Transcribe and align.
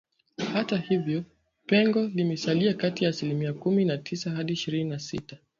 hata 0.53 0.77
hivyo 0.77 1.23
pengo 1.65 2.01
limesalia 2.07 2.73
kati 2.73 3.03
ya 3.03 3.09
asilimia 3.09 3.53
kumi 3.53 3.85
na 3.85 3.97
tisa 3.97 4.31
hadi 4.31 4.53
ishirini 4.53 4.89
na 4.89 4.99
sita 4.99 5.37